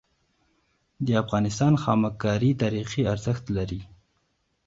[1.05, 3.81] د افغانستان خامک کاری تاریخي ارزښت لري.